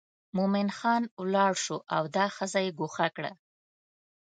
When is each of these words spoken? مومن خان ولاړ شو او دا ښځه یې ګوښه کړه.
مومن 0.35 0.67
خان 0.77 1.03
ولاړ 1.21 1.53
شو 1.63 1.77
او 1.95 2.03
دا 2.15 2.25
ښځه 2.35 2.59
یې 2.65 2.71
ګوښه 2.79 3.07
کړه. 3.15 3.31